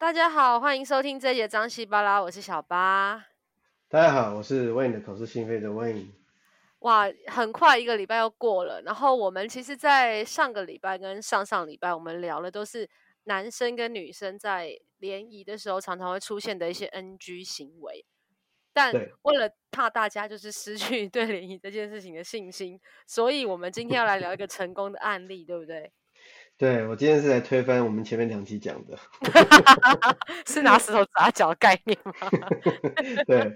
[0.00, 3.22] 大家好，欢迎收听这一节张西巴拉，我是小八。
[3.86, 6.06] 大家好，我是 Wayne 的口是心非的 Wayne。
[6.78, 12.88] 哇，很快一个礼拜又过了，然后我们其实，在上个礼拜跟上上礼拜，我们聊的都是
[13.24, 18.06] 男生跟女生在联谊的时候常常会出现的一些 NG 行为。
[18.72, 25.92] 但为了怕大家就是失去 对联谊这件事情的信心，所以我们今天要来聊一个成功的案例，对不对？
[26.60, 28.98] 对，我今天是来推翻我们前面两期讲的，
[30.46, 32.12] 是拿石头砸脚的概念吗？
[33.26, 33.54] 对，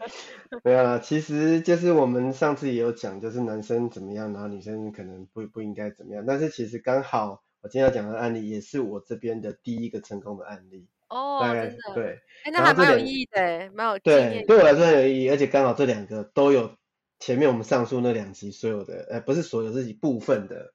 [0.62, 6.24] 没有啦，其实就是我们上次也有讲，就是男生怎么样，然后女生可能不不应该怎么样。
[6.26, 16.74] 但是其实刚好我今天要讲的案例也是我这边的第一个成功的案例哦，真的对，哎，那还蛮有意义的，蛮有对，对我来说很有意义，而且刚好这两个都有
[17.18, 20.72] 前面我们上述那两集所有的，呃，不是所有，是一部分的。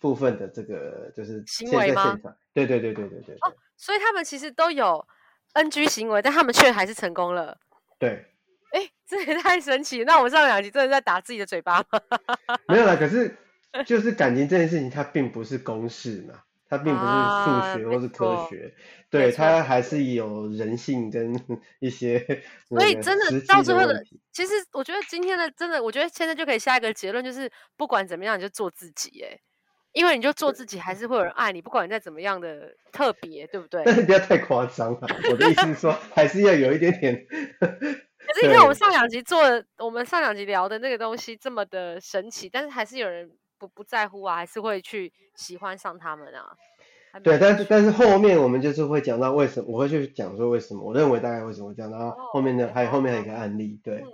[0.00, 2.18] 部分的这个就是行为吗？
[2.52, 3.34] 对对对对对对。
[3.42, 5.06] 哦，所以他们其实都有
[5.52, 7.56] NG 行为，但他们却还是成功了。
[7.98, 8.26] 对。
[8.72, 10.04] 哎，这也太神奇！
[10.04, 12.00] 那我们上两集真的在打自己的嘴巴吗？
[12.68, 13.36] 没有啦，可是
[13.84, 16.34] 就是感情这件事情，它并不是公式嘛，
[16.68, 17.10] 它并不是
[17.44, 21.34] 数学或是科学，啊、对，它还是有人性跟
[21.80, 22.24] 一些。
[22.68, 29.40] 所以真的到最后的，其实我觉得今天的真的，我觉得现在就可以下一个结论，就是不管怎么样，你就做自己，哎。
[29.92, 33.82] 因为你就做自己，还是会有人爱你，不管你再怎么样的特别，对不对？
[33.84, 35.00] 但是不要太夸张了。
[35.30, 37.26] 我的意思是说， 还是要有一点点。
[37.58, 46.54] 可是你看我们上两集做的，我们上两集聊的那个东西这么的神奇，但是还是有人不不在乎啊，还是会去喜欢上他们啊。
[47.24, 53.96] 对，但是但是后面我们就是会讲到为什么，我会去讲说为什么，我认为大概为什么这样，然后后面的、哦、还有后面还有一个案例，对。
[53.96, 54.06] 嗯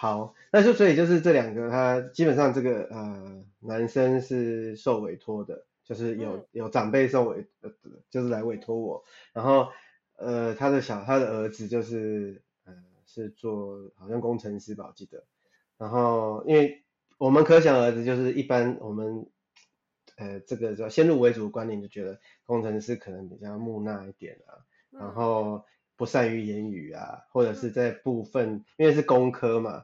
[0.00, 7.72] 好，那就所以就是这两个，他基本上这个呃男生是受委托的，就是有有长辈受委呃
[8.08, 9.66] 就是来委托我，然后
[10.14, 12.72] 呃他的小他的儿子就是呃
[13.06, 15.24] 是做好像工程师吧，我记得，
[15.78, 16.84] 然后因为
[17.16, 19.26] 我们可想而知，就是一般我们
[20.16, 24.62] 呃这个叫先入为主的观念，就觉得工程师可能比较木讷一点啊，
[24.92, 25.64] 然后。
[25.98, 29.82] 不善于言语啊，或者是在部分，因为是工科嘛，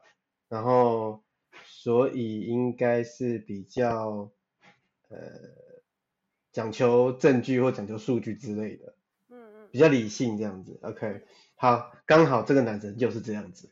[0.55, 1.25] 然后
[1.65, 4.31] 所以应该是比较
[5.09, 5.19] 呃
[6.53, 8.95] 讲求证据或讲求数据之类的，
[9.31, 10.79] 嗯嗯，比较理性这样子。
[10.83, 11.25] OK，
[11.57, 13.69] 好，刚好这个男生就是这样子，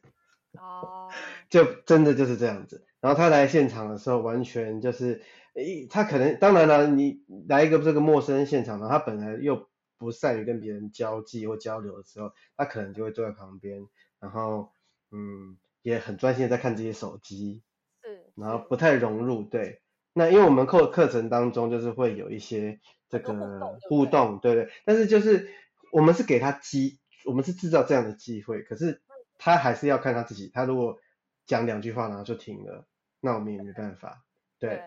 [0.58, 1.08] 哦，
[1.48, 2.84] 就真的就是这样子。
[3.00, 5.22] 然后他来现场的时候，完全就是，
[5.54, 9.70] 诶，他可能当然了，你来一个这个陌生现场呢，他本来又。
[9.98, 13.86] 不善于跟别人交际或交流的时候，他可能就会坐在旁边，
[14.18, 14.72] 然后
[15.12, 17.62] 嗯，也很专心的在看这些手机，
[18.02, 19.82] 嗯，然后不太融入，对。
[20.14, 24.70] 那因为我们课课程当中就是会有一些这个互动，对对。
[24.84, 25.50] 但是就是
[25.92, 29.02] 我们是给他机，我们是制造这样的机会，可是
[29.38, 30.50] 他还是要看他自己。
[30.52, 30.98] 他如果
[31.46, 32.86] 讲两句话然后就停了，
[33.20, 34.24] 那我们也没办法，
[34.58, 34.70] 对。
[34.70, 34.82] 对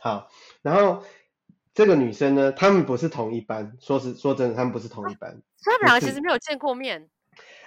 [0.00, 0.30] 好，
[0.62, 1.02] 然后。
[1.74, 5.40] 这个女生呢，他们不是同一班，说是说真的，他们不是同一班。
[5.64, 7.08] 他们两个其实没有见过面。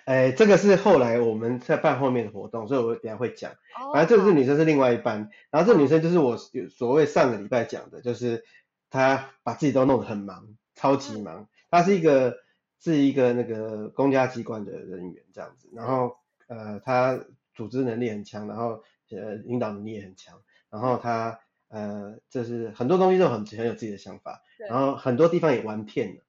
[0.05, 3.51] 哎，这个是后来我们在办后面的活动，所以我等下会讲。
[3.93, 8.45] 反正这个女生是另外一班，然后这个女生就是我所谓上个礼拜讲的，就是
[8.89, 11.49] 她把自己都弄得很忙，超级忙。
[11.69, 12.37] 她是一个
[12.79, 16.15] 是一个那个公家机关的人员这样子，然后
[16.47, 17.19] 呃，她
[17.53, 21.39] 组织能力很强，然后呃，领导能力也很强，然后她。
[21.67, 26.21] 呃，就是很多东西都很很有自己的想法，然后很多地方也玩遍了。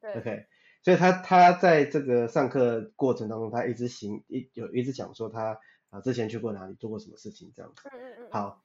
[0.00, 0.46] 对，OK，
[0.86, 5.58] 所以他他在这个上课过程当中，他一直行一有一直讲说他啊、
[5.90, 7.82] 呃、之前去过哪里做过什么事情这样子。
[7.92, 8.28] 嗯嗯嗯。
[8.30, 8.62] 好，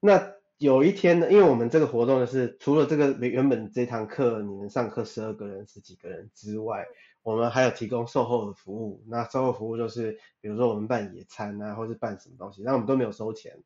[0.00, 9.04] 那有一天呢，因为我们这个活动呢是除了这个原本这堂课你们上课十二个人十几个人之外，嗯、我们还有提供售后的服务。
[9.06, 13.62] 那售后服务就是比如说我们办野餐啊，或是办什么东西，那我们都没有收钱。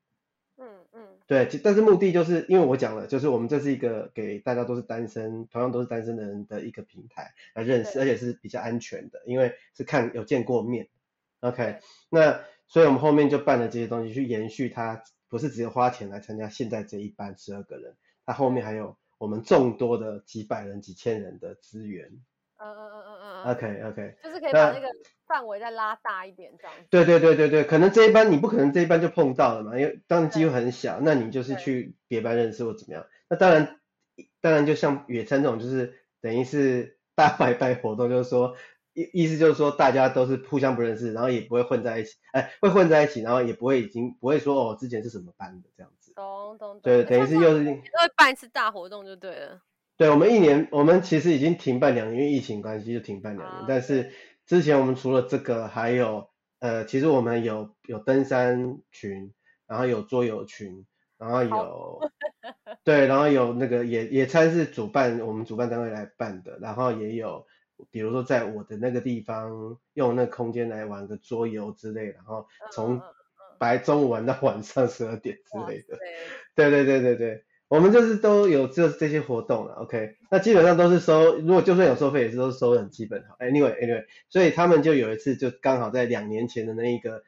[1.33, 10.91] 对，但是目的就是因为我讲了，就是我们这是一个给大家都是单身，同样都是单身的人的一个平台来认识，而且是比较安全的，因为是看有见过面。
[11.41, 11.79] OK，
[12.11, 12.39] 那
[12.69, 17.97] 所以我们后面就办了这些东西去延续它，不是只有花钱来参加现在这一班十二个人，
[18.27, 22.09] 它后面还有我们众多的几百人、几千人的资源。
[22.59, 23.12] 嗯嗯嗯嗯嗯
[23.45, 24.89] OK OK，就是可以把那个
[25.27, 26.73] 范围再拉大一点这样。
[26.91, 33.07] 对对对对对，可能这一班你不可能这一班就碰到了嘛，因为当然机会很小，那你就是去别班认识或怎么样。
[33.29, 33.81] 那当然，
[34.41, 38.57] 当然就像野餐这种，就是等于是大拜拜活动，就是说
[38.93, 46.13] 意意思就是说大家都是互相不认识，然后也不会混在一起，哎，会混在一起，然后也不会已经不会说哦之前是什么班的这样子。
[46.15, 46.81] 懂懂懂。
[46.83, 47.65] 对，等于是又是。
[47.65, 47.81] 会
[48.17, 49.63] 办一次大活动就对了。
[50.03, 53.61] 对，我们一年，我们其实已经停办两年，因为疫情关系就停办两年。
[53.61, 54.11] 啊、但是
[54.45, 56.29] 之前我们除了这个，还有
[56.59, 59.33] 呃，其实我们有有登山群，
[59.69, 60.85] 然后有桌游群，
[61.19, 62.01] 然后有
[62.83, 67.47] 对，然后有那个野野餐是主办，我们主办单位来办的，然后也有
[67.93, 73.01] 比如说在我的那个地方用那个空间来玩个桌游之类，然后从
[73.57, 75.97] 白中午玩到晚上十二点之类的。
[76.57, 77.45] 对对对对对。
[77.73, 83.25] 我们就是都有这这些活动了，OK，那基本上都是收，如果就算有收费，也是都是收的很基本。
[83.39, 87.25] Anyway，Anyway，所以他们就有一次就刚好在两年前的那一个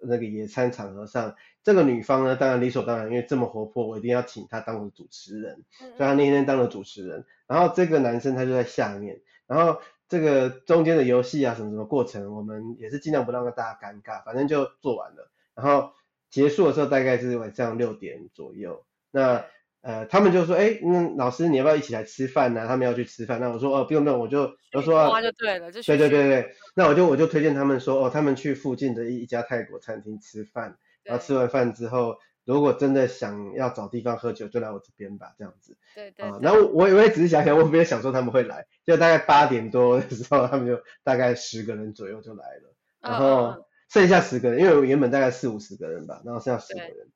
[0.00, 7.26] 那个野餐场合上，这个女方呢，当然理所当然，因为这么活泼，我一定要请她当我的主持人，所以她那天当了主持人。
[7.46, 15.30] 然后这个男生他就在下面，然后这个中间的游戏啊什么什么过程，我们也是尽量不让大家尴尬，反正就做完了。
[15.54, 15.90] 然后
[16.30, 19.44] 结束的时候大概是晚上六点左右，那。
[19.82, 22.68] 呃，他们就说，哎，那老师你要不要一起来吃饭呢？
[22.68, 35.76] 他们要去吃饭，那我说，哦，不用不用，我就我说，啊，就对了，就对对对对，那我就我就推荐他们说，哦，他们去附近的一一家泰国餐厅吃饭，然后吃完饭之后，如果真的想要找地方喝酒，就来我这边吧，这样子。
[35.96, 36.26] 对对。
[36.40, 47.08] 然后我我也只是想想，我没有想说他们会来，就大概八点多的时候，他们就大概十个人左右就来了，然后剩下十个人，因为我原本大概四五十个人吧，然后剩下十个人，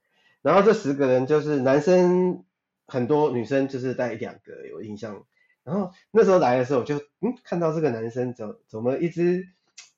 [0.42, 2.42] 然后这十个人就是男生。
[2.86, 5.24] 很多女生就是带两个有印象，
[5.64, 9.44] 然后那时候来的时候，我就嗯看到这个男生怎怎么一直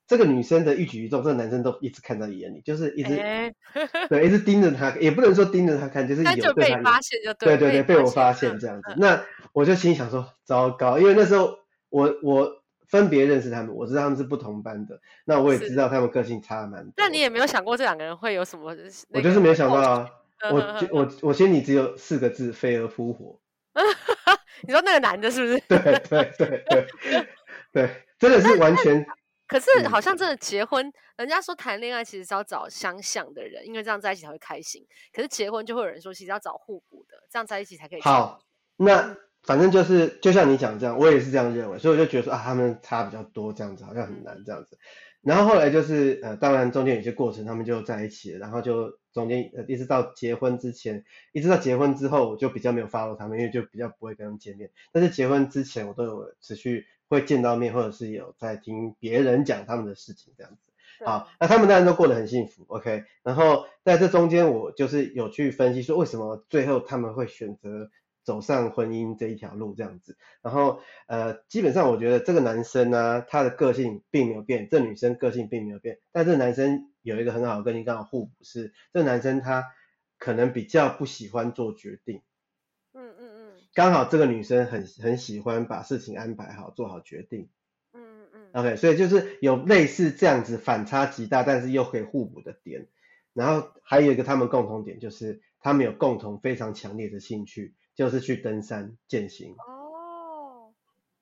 [0.06, 3.54] 这个女生的一举一动，这个男生都一直看在眼里，就是一直、欸、
[4.08, 11.58] 对一直盯着他，也不能说盯着他看，就是有就被发现就对对对被，被我发现这样子，嗯、那我就心想说糟糕，因为那时候
[11.90, 12.50] 我我
[12.86, 18.74] 分别认识他们，我知道他们是不同班的，那我也知道他们个性差蛮多，那你也没有想过这两个人会有什么？
[19.10, 20.08] 我就是没有想到啊。
[20.50, 23.40] 我我我心里只有四个字：飞蛾扑火。
[24.66, 25.60] 你说那个男的是不是？
[25.68, 26.86] 对对对对
[27.72, 29.06] 对，真的是完全。
[29.46, 34.84] 可是好像真的结婚，嗯、人家说谈恋爱其实是要找相像的人，因为这样在一起才会开心。
[35.12, 38.00] 可是结婚就会有人说，其实要找互补的，这样在一起才可以。
[38.02, 38.40] 好，
[38.76, 44.76] 那反正就是就像你讲这样，我也是这样认为，所以我就觉得说啊，他们差比较多，这样子好像很难这样子。
[45.22, 54.70] 然后后来就是呃，当然中间有些过程，他们就在一起了，然后就中间呃一直到结婚之前，一直到结婚之后，我就比较没有 follow 他们，因为就比较不会跟他们见面。
[54.92, 61.04] 但是结婚之前，我都有持续会见到面，或者是有在听别人讲他们的事情这样子。
[61.04, 63.04] 好，那他们当然都过得很幸福，OK。
[63.22, 67.90] 然后在这中间，我就是有去分析说，为什么最后他们会选择。
[68.28, 79.64] 走上婚姻这一条路这样子，然后呃，基本上我觉得这个男生呢、啊，他的个性并没有变，这女生个性并没有变，但这男生有一个很好的跟你刚好互补是，这男生他
[80.18, 82.20] 可能比较不喜欢做决定，
[82.92, 87.48] 嗯嗯嗯，刚好这个女生很很喜欢把事情安排好，做好决定，
[87.94, 92.88] 嗯嗯嗯，OK，所以就是有类似这样子反差极大，但是又可以互补的点，
[93.32, 97.74] 然后还有一个他们共同点就是他们有共同非常强烈的兴趣。
[97.98, 99.56] 就是去登山践行。
[99.58, 100.70] 哦、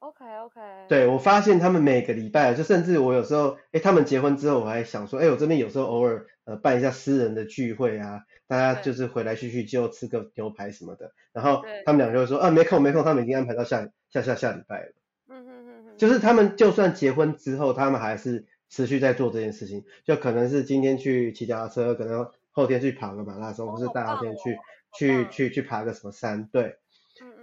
[0.00, 14.92] oh,，OK OK，对，我发现他们每个礼拜，就甚至我有时候，哎，他们结婚之后，我还想说，哎，我这边有时候偶尔呃办一下私人的聚会啊，大家就是回来叙叙旧，吃个牛排什么的，然后他们两个就会说，啊，没空没空，他们已经安排到下下下下礼拜了，
[15.28, 24.58] 嗯嗯嗯嗯，就是他们就算结婚之后，他们还是持续在做这件事情，就可能是今天去骑脚踏车，可能后天去跑个马拉松，或是大后天去。
[24.94, 26.76] 去去去爬个什么山，对，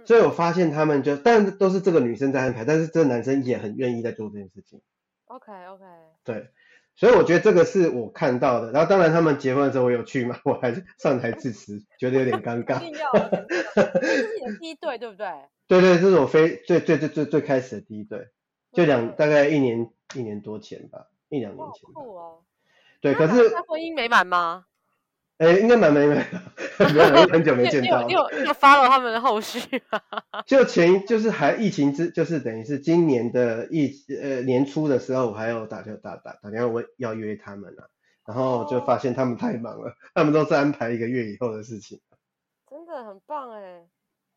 [0.04, 4.80] 所以我发现他们就，但都是这个女生在安排，但是这个男生也很愿意在做这件事情。
[5.26, 5.84] OK OK。
[6.24, 6.50] 对，
[6.94, 8.72] 所以我觉得这个是我看到的。
[8.72, 12.80] 然后当然他们结婚的时候我有去嘛， 我还是上台致辞，觉得有点尴尬。
[12.84, 15.26] 一定要，这是你的第一对，对不对？
[15.66, 18.28] 对对，这是我非最最最最最开始的第一对，
[18.72, 21.90] 就两大概一年一年多前吧，一两年前。
[21.92, 22.42] 酷哦。
[23.00, 23.50] 对，可是。
[23.50, 24.66] 他婚姻美满吗？
[25.44, 28.02] 哎，应该蛮美满的，没有很久没见到。
[28.06, 29.60] 你有你有 follow 他们的后续
[29.90, 30.00] 吗？
[30.46, 37.84] 就前就是还疫情之，就是等于是今年的疫呃年初的时候，我还有打就打打打电话我要约他们啊，
[38.26, 42.00] 然后就发现他们太忙了，哦、他们都在安排一个月以后的事情。
[42.70, 43.82] 真的很棒哎。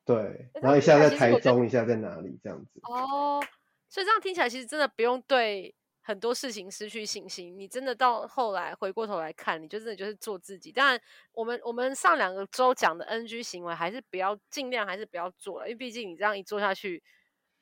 [0.05, 2.79] 对，然后一下在台中，一下在哪里这样子。
[2.83, 3.43] 哦，
[3.89, 5.73] 所以这样听起来其实真的不用对。
[6.07, 10.71] 很多事情失去信心，你真的到后来回过头来看，你就真的就是做自己。
[10.71, 10.97] 当然，
[11.33, 17.03] 我们我们上两个周讲的 NG 行为，还是不要尽量还是不要做了，因为毕竟你这样一做下去，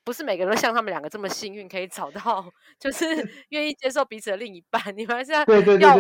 [0.04, 2.46] 不是每个人都像他们两个这么幸运，可以找到
[2.78, 3.04] 就是
[3.50, 4.80] 愿意接受彼此的另一半。
[4.96, 5.40] 你们还是要
[5.80, 5.98] 要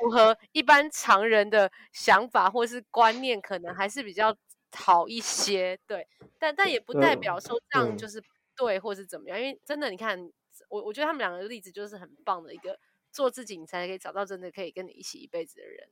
[0.00, 4.36] 符合一般常人的想法或是观念，可能还是比较
[4.72, 6.04] 好一些，对，
[6.36, 8.20] 但但也不代表说这样就是
[8.56, 10.18] 对或是怎么样，嗯、因为真的，你看
[10.68, 12.78] 我我觉得他们两个的例子就是很棒的一个，
[13.12, 15.88] 做自己你才可以找到真的可以跟你一起一辈子的人。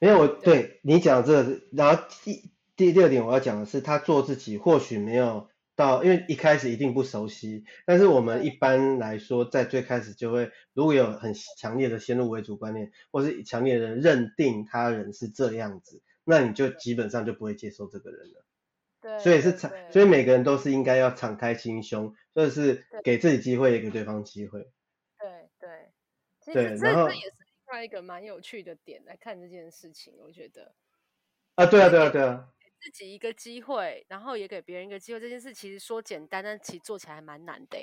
[0.00, 16.02] 没有我对，对你讲这个，然后第第第二点我要讲的是，他做自己或许没有到，因为一开始一定不熟悉，但是我们一般来说在最开始就会，如果有很强烈的先入为主观念，或是强烈的认定他人是这样子。
[16.28, 18.44] 那你就基本上就不会接受这个人了，
[19.06, 24.60] 对，所以是敞，所以每个人都是应该要敞开心胸，就是给自己机会，也给对方机会。
[25.16, 25.92] 对对，
[26.40, 30.74] 其实这这也是另外一个蛮有趣的点来看这件事情，我觉得。
[31.54, 32.48] 啊，对啊，对啊，对啊。
[32.58, 37.78] 给自己一个机会，然后也给别人一个机会，这件事其实说简单，但其实做起来还蛮难的。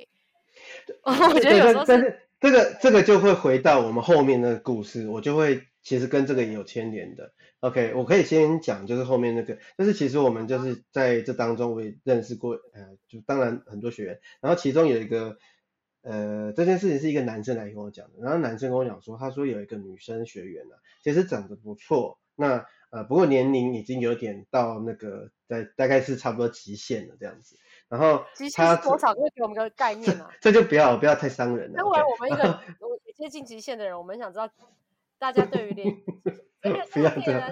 [1.04, 7.34] 我觉得有时候是，但是这个这个就会回到我们后面那个故事，我就会其实跟这个也有牵连的。
[7.60, 15.38] OK，我可以先讲，就是后面那个，就是其实我们就是在这当中，我也认识过，呃，就当然很多学员，然后其中有一个，
[16.02, 27.58] 呃，这件事情是一个男生来跟我讲的，然后男生跟我讲说，他说有一个女生学员呢、啊，其实长得不错，那呃，不过年龄已经有点到那个在大概是差不多极限了这样子，
[27.90, 28.24] 然后
[28.56, 30.30] 他多少会给我们个概念啊？
[30.42, 31.76] 这就不要不要太伤人了。
[31.78, 32.60] 那我们一个
[33.16, 34.50] 接近极限的人，我们想知道
[35.20, 35.96] 大家对于年。
[36.94, 37.52] 不要这样，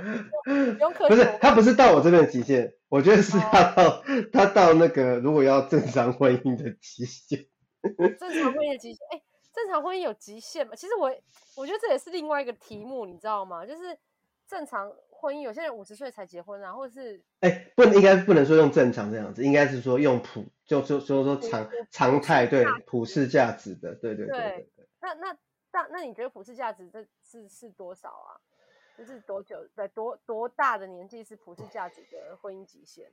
[1.10, 7.46] 不是他不是到我这边的极限，我觉得是他到、哦、他到那个如果要正常婚姻的极限。
[8.18, 10.74] 正常婚姻的极限，哎、欸，正常婚姻有极限吗？
[10.77, 11.13] 其实我
[11.58, 13.65] 我觉得这也是另外一个题目，你知道吗？
[13.65, 13.82] 就是
[14.48, 24.88] 正常婚姻，有些人五十岁才结婚啊，或者是哎、欸，不能应该不能说用正常这样子，应该是说用普就就就说常常态对普世价值的，对对对对，对。
[25.01, 25.38] 那那
[25.71, 28.39] 那那你觉得普世价值这是是多少啊？
[28.97, 33.09] 就是多久，在多多大的年纪是普世价值的婚姻极限？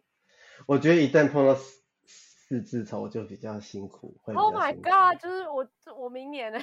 [0.67, 4.19] 我觉得一旦碰到四四字头就比较辛苦。
[4.25, 5.23] 辛苦 Oh my god！
[5.23, 6.59] 就是我我明年呢。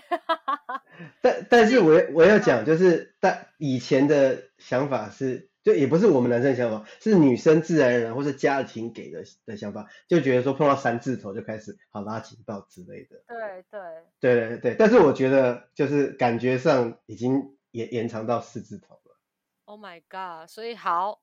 [1.22, 13.24] 但但是我我要讲， 就是但以前的想法是，就也不是我们男生的想法，是女生自然而然或是家庭给的的想法，就觉得说碰到三字头就开始好拉警报之类的。
[13.28, 19.18] 对对对对对，但是我觉得就是感觉上已经延延长到四字头了。
[19.66, 20.48] Oh my god！
[20.48, 21.20] 所以好，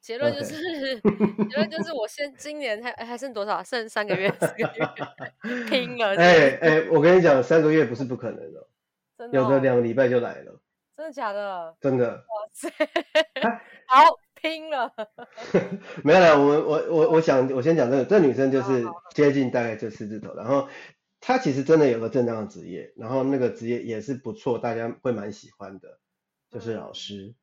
[0.00, 0.54] 结论就是.
[1.50, 3.60] 结论就是，我现今年还还剩多少？
[3.64, 6.14] 剩三个月、四个月， 拼了！
[6.14, 8.68] 哎哎，我跟你讲，三个月不是不可能的，
[9.18, 10.60] 真的、哦，有的两个礼拜就来了。
[10.96, 11.76] 真的假的？
[11.80, 12.14] 真的。
[12.16, 12.70] 哇塞！
[13.86, 14.90] 好，拼了！
[16.02, 18.84] 没有啦，我我我我想我先讲这个，这女生就是
[19.14, 20.68] 接近大概就四字头，然后
[21.20, 25.98] 她其实真的有个正当的职业，然后那个职业也是不错，大家会蛮喜欢的，
[26.50, 27.34] 就是老师。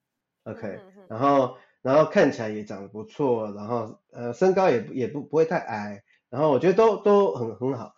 [0.45, 7.93] OK，然后然后看起来也长得不错，然后呃身高也也不不会太矮，然后我觉得都都很很好。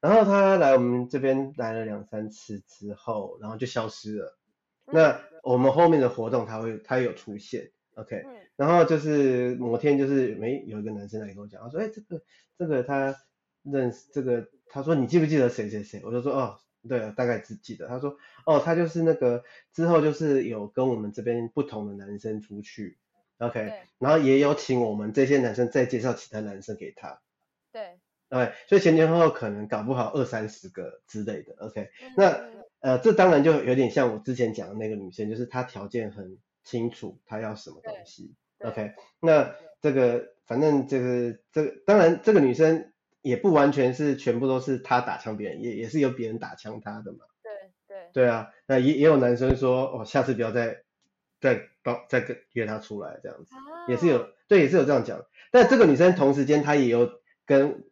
[0.00, 4.38] 然后她来我们这边来了两三次之后，然后就消失了。
[4.86, 12.22] 嗯、那我们后面的活动他会他有出现，OK，、嗯、然后就是某天就是没有一个男生来跟我讲，他说哎这个
[12.58, 13.16] 这个他
[13.62, 16.00] 认识这个，他说你记不记得谁谁谁？
[16.04, 16.58] 我就说哦。
[16.86, 17.88] 对啊，大概只记得。
[17.88, 22.98] 他说，哦，他就是那个之后就是有跟我们这边不同的男生出去
[23.38, 27.22] ，OK，然后也有请我们这些男生再介绍其他男生给他，
[27.72, 27.98] 对
[28.28, 31.88] ，OK，所以前前后后可能搞不好二三十个之类的，OK，
[32.18, 32.44] 那
[32.84, 42.90] 呃这当然就有点像我之前讲的那个女生，就是她条件很清楚，她要什么东西，OK，那这个反正这个这个当然这个女生。
[43.24, 47.20] 也不完全是全部都是她打枪别人，也也是有别人打枪她的嘛。
[47.42, 47.52] 对
[47.88, 47.96] 对。
[48.12, 50.82] 对啊，那也也有男生说，哦，下次不要再
[51.40, 55.24] 再帮再跟约她出来这样子，啊，也是有，对，也是有这样讲。
[55.50, 57.12] 但这个女生同时间她也有
[57.46, 57.84] 跟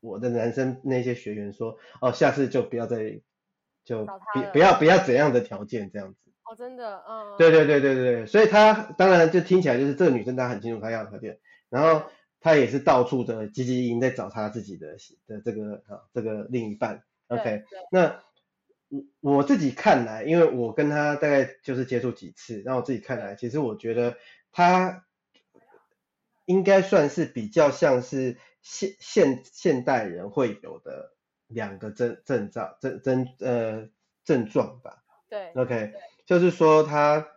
[0.00, 3.22] 我的男生那些学员说，哦，下次就不要再
[3.84, 6.30] 就不不要不要怎样的条件这样子。
[6.44, 7.36] 哦，真的，嗯。
[7.38, 11.38] 对对对对对，所以她当然就听起来就是这个女生她很清楚她要的条件，
[11.68, 12.02] 然后。
[12.46, 18.20] 她也是到处的积极营在找她自己的的这个啊这个另一半，OK，那
[19.22, 24.18] 我我自己看来，因为我跟他大概就是接触几次，让我自己看来，其实我觉得
[24.52, 25.06] 他
[26.44, 31.13] 应该算是比较像是现现现代人会有的
[31.48, 33.88] 两个症症状症症呃
[34.24, 35.92] 症状吧，对，OK，
[36.26, 37.28] 就是说他。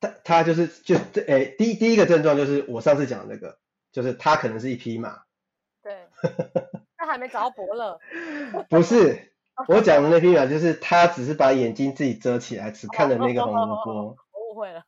[0.00, 3.58] 他他就是就这诶，第一第一个症状就是我上次讲的那个，
[3.90, 5.22] 就是他可能是一匹马。
[5.82, 6.06] 对。
[6.98, 7.98] 他还没找到伯乐。
[8.68, 9.32] 不是，
[9.66, 14.16] 我讲的那匹马就是他只是把眼睛自己遮起来，只看了那个红萝卜。
[14.30, 14.84] 我误会了。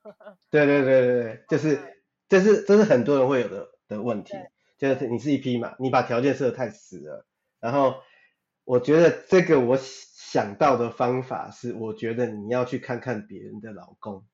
[0.50, 1.80] 对对对对对，就是
[2.28, 4.34] 这是这是很多人会有的的问题，
[4.78, 7.26] 就是你是一匹马，你把条件设得太死了。
[7.60, 7.96] 然后
[8.64, 14.24] 我觉得这个我想到的方法是，我觉得你要去看看别人的老公，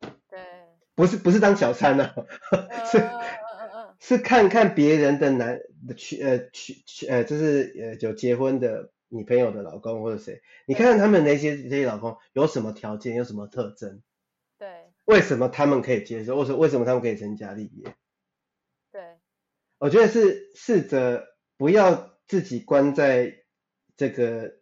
[0.00, 0.38] 对，
[0.94, 2.04] 不是不是当小三呢、
[2.50, 14.02] 啊，是、呃、是看看别人的男的娶呃娶娶呃就是呃有结婚的女朋友的老公或者谁，你看看他们那些这些老公有什么条件，有什么特征。
[14.58, 14.68] 对
[15.04, 16.36] 为什么他们可以接受？
[16.36, 17.94] 为什么为什么他们可以成家立业？
[19.84, 23.44] 对，我觉得是试着不要自己关在
[23.96, 24.56] 这个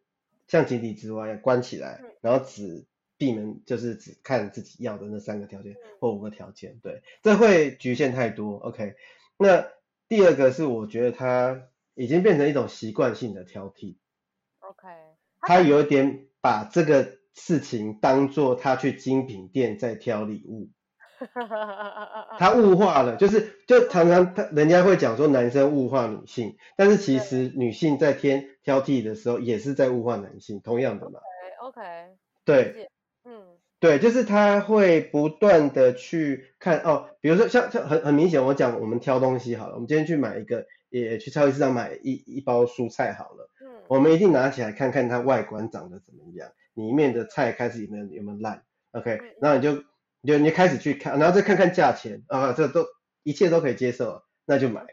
[0.49, 2.87] 像井底之蛙关起来，嗯、然后只
[3.17, 8.57] 闭门就是只看自己要的那三个条件、嗯、或五个条件，对，这会局限太多。
[8.57, 8.95] OK，
[9.39, 9.69] 那
[10.09, 13.97] 第二个是我觉得他已经变成一种习惯性的挑剔。
[14.59, 14.89] OK，
[15.41, 17.23] 他有点把这个。
[17.35, 20.69] 事情当做他去精品店在挑礼物，
[22.39, 31.21] 他物化了，就是就常常他人家会讲说男生物化女性，但是其实女性在天挑剔的时候也是在物化男性，同样的嘛。
[31.61, 32.07] OK，, okay
[32.45, 32.91] 对，
[33.25, 46.51] 嗯，对，就是他会不断的去看哦，比如说像像很很明显，我讲我们挑东西好了，我们今天去买一个，也去超级市场买一一包蔬菜好了，嗯，我们一定拿起来看看它外观长得怎么样。
[46.75, 48.63] 里面的菜开始有没有有没有烂
[48.93, 49.85] ？OK，然后你就
[50.23, 52.87] 你就你就开始去看，然后再看看价钱啊，这都
[53.23, 54.89] 一切都可以接受，那就买了。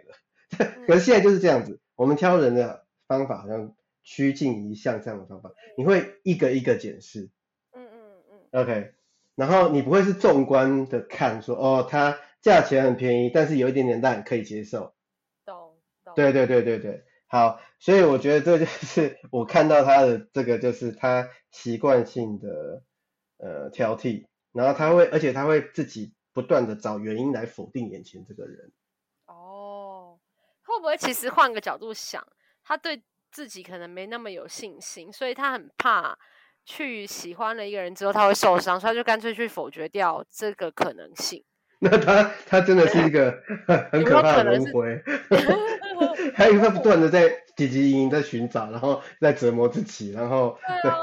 [0.85, 7.29] 可是现在就是这样子，我们挑人的方法好像趋近于像这样的方法，你会一个一个检视，
[7.71, 8.93] 嗯嗯嗯，OK，
[9.35, 14.95] 然后你不会是纵观的看说哦，它价钱很便宜，但是有一点点烂可以接受。
[15.45, 16.15] 懂懂。
[16.15, 17.03] 对对对对对。
[17.27, 22.81] 好，所以我觉得这就是我看到他的这个，就是他习惯性的
[23.37, 28.71] 呃挑剔，然后他会，而且他会自己不断的找原因来否定眼前这个人。
[29.27, 30.19] 哦，
[30.63, 32.25] 会不会其实换个角度想，
[32.63, 33.01] 他对
[33.31, 36.17] 自己可能没那么有信心，所以他很怕
[36.65, 41.43] 去喜欢了一个人之后他会受伤，所以他就干脆去否决掉这个可能性。
[41.81, 43.31] 那他他真的是一个
[43.91, 45.01] 很可怕的轮回。
[46.35, 50.97] 还 有他不断的在汲汲营营在寻找，然后在折磨自己，然后对啊，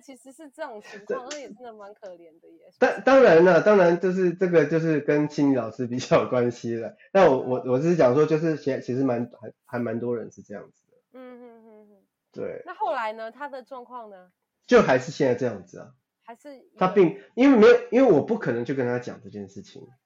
[0.00, 1.26] 其实是这种情况？
[1.30, 2.70] 那也真的蛮可怜的耶。
[2.78, 6.96] 当当然了，当然就是这个就是跟心理老师比较有关系了。
[7.12, 10.96] 那我我我只是讲说，就是其其实蛮还还蛮多人是这样子的。
[11.12, 11.96] 嗯嗯嗯嗯。
[12.32, 12.62] 对。
[12.66, 13.30] 那后来呢？
[13.30, 14.30] 他的状况呢？
[14.66, 15.92] 就还是现在这样子啊。
[16.22, 19.82] 还是他并因为没有，因为我不可能去跟他讲这件事情。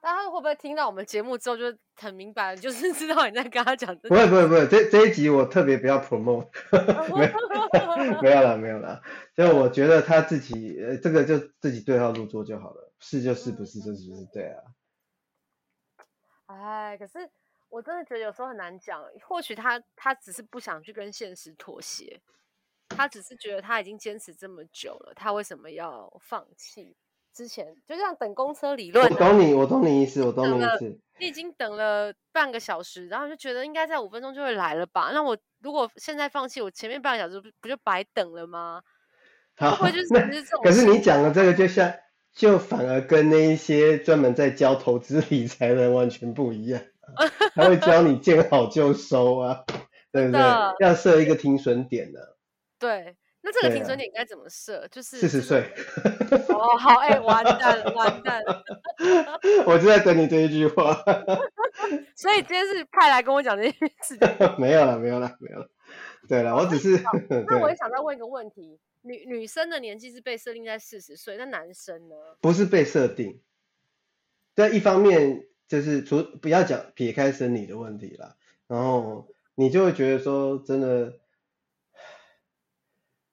[0.00, 1.64] 那他会不会听到我们节目之后就
[1.96, 3.96] 很明白了，就是知道你在跟他讲？
[3.96, 6.46] 不会不会不会，这这一集我特别不要 promote，
[7.16, 7.26] 没
[8.22, 9.02] 没有了没有了。
[9.34, 14.62] 就我觉得他自己呃这个就自己对号入座就好了，是就是不是就是不是对啊。
[16.46, 17.30] 哎，可是
[17.68, 22.20] 我真的觉得有时候很难讲，或许他他只是不想去跟现实妥协，
[22.88, 26.96] 他只是觉得他已经坚持这么久了，他为什么要放弃？
[27.38, 31.00] 之前就像等公车理论，我懂你，我懂你意思，我懂你意思。
[31.20, 35.12] 你已经等了半个小时，然后就觉得应该在五分钟就会来了吧？
[35.12, 38.82] 那我如果现在放弃，我前面半个小时不不就白等了吗？
[39.56, 40.60] 好，会就是这种。
[40.64, 41.94] 可是你讲的这个，就像
[42.32, 46.82] 就反而跟那一些专门在教投资理财的人完全不一样，
[47.54, 49.64] 他会教你见好就收啊，
[50.10, 50.40] 对不对？
[50.80, 52.36] 要设一个停损点的。
[52.80, 53.16] 对。
[53.50, 54.82] 那这个停损点该怎么设？
[54.82, 55.60] 啊、就是四十岁。
[56.52, 58.62] 哦，好，哎、欸，完蛋了，完蛋了。
[59.64, 60.92] 我就在等你这一句话。
[62.14, 64.28] 所以今天是派来跟我讲这件事情。
[64.58, 65.70] 没有了，没有了，没有了。
[66.28, 67.02] 对了，我只是。
[67.46, 72.14] 那我也想再问一个问题：女女生的年纪是被设定在四十岁，那男生呢？
[72.42, 73.40] 不是被设定。
[74.54, 81.18] 在一方面，就是除不要讲撇开生理的问题啦，然后你就会觉得说，真的。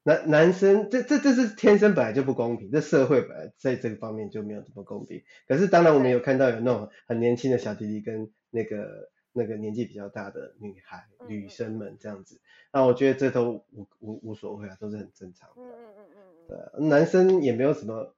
[0.07, 5.23] 男男生，这这这是天生本来就不公平，这社会本来在这个方面就没有这么公平。
[5.47, 12.39] 可是当然我们有看到有那种很年轻的小弟弟跟那个那个年纪比较大的女孩、嗯、女生们这样子，
[12.71, 15.55] 那我觉得这都无无无所谓啊，都是很正常的。
[15.57, 16.15] 嗯嗯嗯
[16.47, 18.13] 嗯对，男生也没有什么，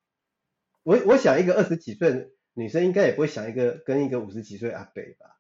[0.84, 5.40] 我我想一个二十几岁女生应该也不会想一个跟一个五十几岁阿北吧？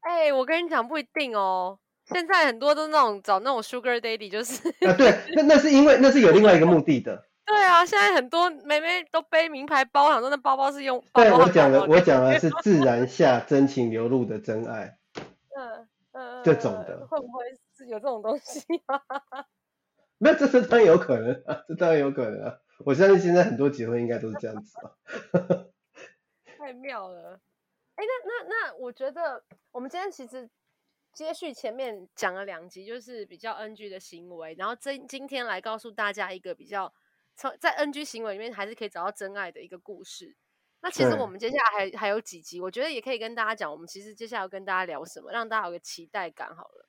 [0.00, 1.78] 哎、欸，我跟你讲不一定哦。
[2.12, 7.24] 现在很多都那种找那种 Sugar Daddy，就是啊，对，那那是因为那是有另外一个目的的。
[7.46, 11.22] 对啊，现在很多妹妹都背名牌包，想说那包包是用包包。
[11.22, 14.96] 对，我讲的，我讲的是自然下真情流露的真爱。
[15.56, 17.44] 嗯嗯，这种的会不会
[17.76, 19.00] 是有这种东西啊？
[20.18, 22.54] 那这是当然有可能啊，这当然有可能啊。
[22.84, 24.90] 我相信现在很多结婚应该都是这样子啊。
[26.58, 27.40] 太妙了。
[27.96, 29.42] 哎，那那那，我觉得
[29.72, 30.48] 我们今天其实
[31.12, 36.92] 接续前面讲了两集，就是比较 NG 的行为，然后今今天来告诉大家一个比较
[37.36, 40.36] 从在 NG 行为里面还是可以找到真爱的一个故事。
[40.82, 46.48] 那其实我们接下来还还有几集，我觉得也可以跟大家讲，我们其实接下来要跟大家聊什么，让大家有个期待感。
[46.56, 46.86] 好了。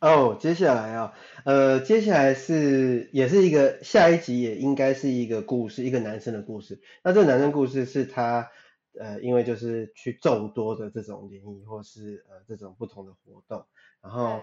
[0.00, 1.12] 哦，接下来啊，
[1.44, 6.80] 呃，接下来是也是一个下一集，也应该是一个故事，一个男生的故事。
[7.02, 8.50] 那这个男生故事是他，
[8.98, 13.64] 呃，因为就是去众多的这种联谊或是呃这种不同的活动，
[14.00, 14.42] 然后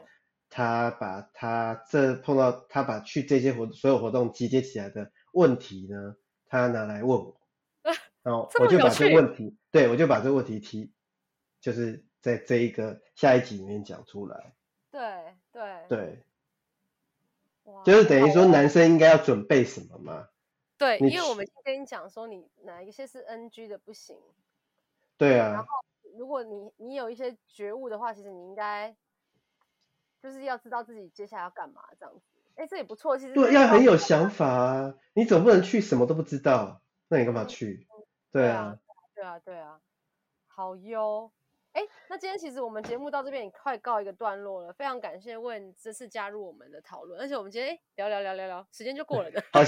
[0.49, 6.15] 他把他这碰到他把去这些活所有活动集结起来的问题呢，
[6.47, 7.39] 他拿来问我，
[8.23, 10.91] 然后我就把这个问题，对，我就把这个问题提，
[11.59, 14.53] 就是在这一个下一集里面讲出来。
[14.89, 14.99] 对
[15.51, 16.23] 对对，
[17.83, 20.27] 就是等于说男生应该要准备什么吗？
[20.77, 24.17] 对，因为我们跟你讲说，你哪一些是 NG 的不行。
[25.17, 25.53] 对啊。
[25.53, 25.67] 然后，
[26.17, 28.95] 如果你你有一些觉悟的话，其实你应该
[30.21, 32.21] 就是要知道自己接下来要干嘛这样子。
[32.55, 33.33] 哎，这也不错，其实。
[33.33, 34.95] 对，要很有想法啊！
[35.13, 37.87] 你总不能去什么都不知道，那你干嘛去？
[38.31, 38.77] 对啊，
[39.15, 39.79] 对啊，对啊，
[40.47, 41.31] 好哟。
[41.77, 49.43] 哎，那今天其实我们节目到这边也快告一个段落了，非常感谢问这次加入我们的讨论，而且我们今天哎聊聊聊聊聊，时间就过了的。
[49.51, 49.63] 但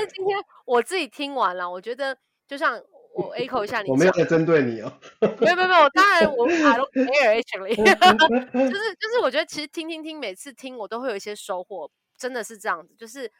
[0.00, 2.82] 是今天我自己听完了，我觉得就像
[3.14, 4.92] 我 echo 一下你，我没有在针对你哦。
[5.20, 7.76] 没有没有没有，当然我 I don't care actually，
[8.68, 13.30] 就是就是我觉得其实听听听，每次听我都会有一些收获，真的是这样子，就是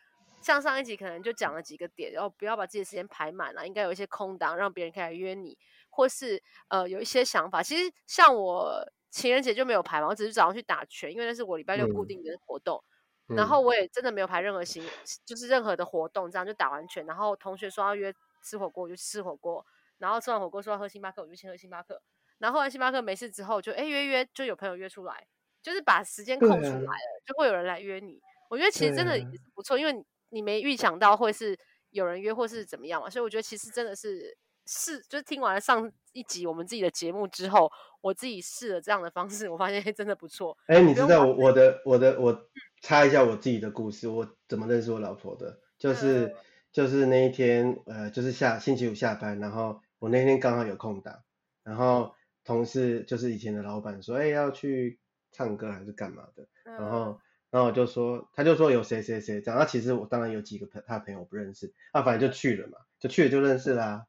[0.41, 5.59] 像上一集可能就讲了几个点，然后不要把自己的时间排满了，应该有一些空档，让别人可以来约你。
[5.95, 12.83] 或是呃有一些想法，其实像我情人节就没有排嘛，我只是早上去打拳，因为那是我礼拜六固定的活动，
[13.29, 14.85] 嗯、然后我也真的没有排任何行，
[15.25, 19.65] 就是任何的活动，这样就打完拳，然后同学说要约吃火锅，我就吃火锅，
[19.99, 22.03] 然后吃完火锅说要喝星巴克，我就先喝星巴克，
[22.39, 25.27] 然后喝完星巴克没事之后就哎约约就有朋友约出来，
[25.63, 26.81] 就是把时间空出来。
[26.81, 28.21] 了，啊、就会有人来约你。
[28.51, 31.57] 我觉得其实真的也是不错，啊、因为你没预想到会是
[31.91, 34.37] 有人约或是怎么样嘛，所以我觉得其实真的是。
[34.67, 40.57] 试就是听完了上一集我们自己的节目之后，我自己试了这样的方式，我发现 真的不错。
[40.67, 42.49] 哎、欸，你知道我我的我的我
[42.81, 45.59] 插一下我自己的故事，我怎么认识我老婆的？
[45.79, 46.35] 就是、嗯、
[46.73, 51.23] 就是那一天，呃，就是下星期五下班，然后我那天刚好有空档，
[51.63, 54.99] 然后同事就是以前的老板说，哎、欸，要去
[55.33, 56.47] 唱歌还是干嘛的？
[56.65, 64.07] 嗯、然后然后我就说，他就说有谁谁谁这样，那其实我当然有几个朋他的朋友我不认识，啊，反正就去了嘛，就去了就认识啦、啊。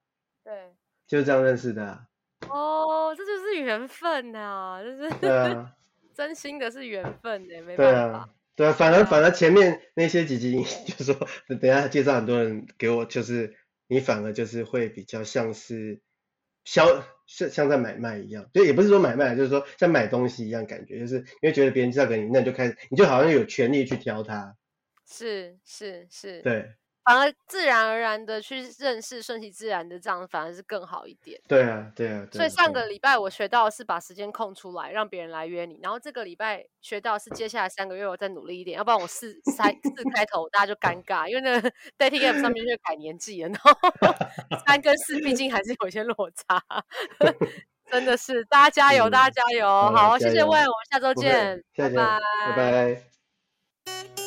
[1.07, 2.07] 对，就是这样认识的、啊。
[2.49, 5.73] 哦，这就是缘分呐、啊，就是对啊，
[6.13, 7.83] 真心的是缘分的，没办法。
[7.85, 13.55] 对啊，对啊，反而反而前面那些几集， 就是说等一下介绍很多人给我，就是
[13.87, 16.01] 你反而就是会比较像是
[16.63, 24.55] 销，像像在买卖一样，就也不是说买卖，就是说像买东西一样感觉，就是因为觉得别人介绍给你，那你就开始，你就好像有权利去挑他。
[25.07, 26.41] 是是是。
[26.41, 26.73] 对。
[27.05, 31.39] 反而自然而然的去认识，顺其自然的这样反而是更好一点。
[31.47, 32.27] 对啊，对啊。
[32.31, 35.79] 所以上个礼拜我学到的是把时间空出来，让别人来约你。
[35.83, 43.71] 然后这个礼拜学到的是接下来三个月我再努力一点，要不然我四三四开头大家就尴尬，因为那个 dating app 上面就改年纪了，然后
[44.65, 46.61] 三跟四毕竟还是有一些落差。
[47.91, 49.67] 真的是，大家加油，大家加油！
[49.67, 52.19] 好，谢谢问，我们下周见，拜拜，
[52.55, 52.55] 拜
[53.85, 54.24] 拜。